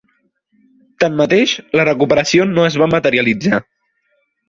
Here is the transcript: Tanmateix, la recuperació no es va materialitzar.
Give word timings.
Tanmateix, 1.03 1.53
la 1.81 1.87
recuperació 1.91 2.51
no 2.57 2.67
es 2.73 2.81
va 2.85 2.91
materialitzar. 2.97 3.65